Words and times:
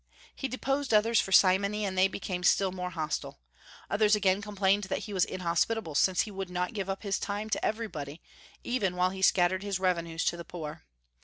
He 0.35 0.47
deposed 0.47 0.95
others 0.95 1.21
for 1.21 1.31
simony, 1.31 1.85
and 1.85 1.95
they 1.95 2.07
became 2.07 2.41
still 2.41 2.71
more 2.71 2.89
hostile. 2.89 3.37
Others 3.87 4.15
again 4.15 4.41
complained 4.41 4.85
that 4.85 5.03
he 5.05 5.13
was 5.13 5.25
inhospitable, 5.25 5.93
since 5.93 6.21
he 6.21 6.31
would 6.31 6.49
not 6.49 6.73
give 6.73 6.89
up 6.89 7.03
his 7.03 7.19
time 7.19 7.51
to 7.51 7.63
everybody, 7.63 8.19
even 8.63 8.95
while 8.95 9.11
he 9.11 9.21
scattered 9.21 9.61
his 9.61 9.79
revenues 9.79 10.25
to 10.25 10.35
the 10.37 10.43
poor. 10.43 10.85